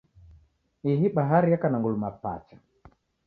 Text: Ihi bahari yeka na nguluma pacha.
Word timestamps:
Ihi 0.91 1.07
bahari 1.15 1.51
yeka 1.51 1.67
na 1.69 1.77
nguluma 1.79 2.09
pacha. 2.21 2.57